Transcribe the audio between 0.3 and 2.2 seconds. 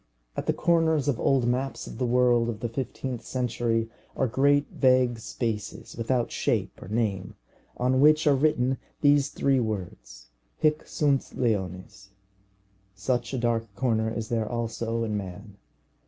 At the corners of old maps of the